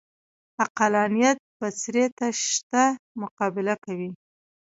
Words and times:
عقلانیت 0.63 1.37
بڅري 1.59 2.05
شته 2.45 2.83
مقابله 3.21 3.75
کوي 3.85 4.09